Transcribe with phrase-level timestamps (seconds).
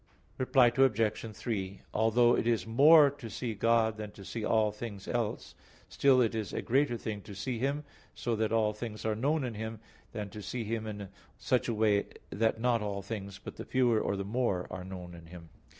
[0.39, 1.31] Reply Obj.
[1.35, 5.53] 3: Although it is more to see God than to see all things else,
[5.89, 7.83] still it is a greater thing to see Him
[8.15, 9.79] so that all things are known in Him,
[10.11, 13.99] than to see Him in such a way that not all things, but the fewer
[13.99, 15.49] or the more, are known in Him.